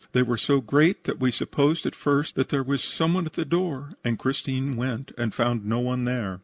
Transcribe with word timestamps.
They 0.13 0.23
were 0.23 0.35
so 0.39 0.61
great 0.61 1.03
that 1.03 1.19
we 1.19 1.29
supposed 1.29 1.85
at 1.85 1.93
first 1.93 2.33
that 2.33 2.49
there 2.49 2.63
was 2.63 2.83
some 2.83 3.13
one 3.13 3.27
at 3.27 3.33
the 3.33 3.45
door, 3.45 3.91
and 4.03 4.17
Christine 4.17 4.75
went 4.75 5.11
and 5.15 5.31
found 5.31 5.63
no 5.63 5.79
one 5.79 6.05
there. 6.05 6.39